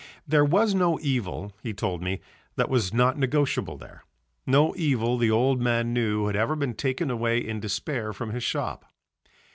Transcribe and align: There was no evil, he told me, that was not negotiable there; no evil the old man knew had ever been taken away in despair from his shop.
There 0.27 0.43
was 0.43 0.73
no 0.73 0.99
evil, 0.99 1.53
he 1.61 1.75
told 1.75 2.01
me, 2.01 2.21
that 2.55 2.69
was 2.71 2.91
not 2.91 3.19
negotiable 3.19 3.77
there; 3.77 4.03
no 4.47 4.73
evil 4.75 5.19
the 5.19 5.29
old 5.29 5.61
man 5.61 5.93
knew 5.93 6.25
had 6.25 6.35
ever 6.35 6.55
been 6.55 6.73
taken 6.73 7.11
away 7.11 7.37
in 7.37 7.59
despair 7.59 8.11
from 8.11 8.31
his 8.31 8.43
shop. 8.43 8.91